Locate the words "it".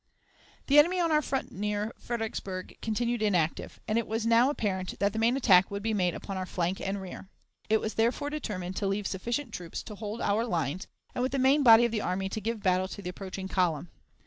3.99-4.07, 7.69-7.79